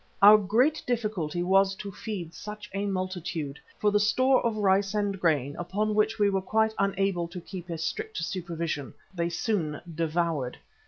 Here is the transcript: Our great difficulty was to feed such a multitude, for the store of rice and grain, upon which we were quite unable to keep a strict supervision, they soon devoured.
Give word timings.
Our 0.23 0.39
great 0.39 0.81
difficulty 0.87 1.43
was 1.43 1.75
to 1.75 1.91
feed 1.91 2.33
such 2.33 2.71
a 2.73 2.87
multitude, 2.87 3.59
for 3.79 3.91
the 3.91 3.99
store 3.99 4.43
of 4.43 4.57
rice 4.57 4.95
and 4.95 5.19
grain, 5.19 5.55
upon 5.59 5.93
which 5.93 6.17
we 6.17 6.27
were 6.27 6.41
quite 6.41 6.73
unable 6.79 7.27
to 7.27 7.39
keep 7.39 7.69
a 7.69 7.77
strict 7.77 8.17
supervision, 8.17 8.95
they 9.13 9.29
soon 9.29 9.79
devoured. 9.93 10.57